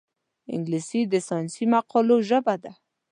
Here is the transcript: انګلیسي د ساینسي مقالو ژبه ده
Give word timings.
انګلیسي 0.55 1.01
د 1.11 1.15
ساینسي 1.27 1.65
مقالو 1.73 2.15
ژبه 2.29 2.55
ده 2.63 2.71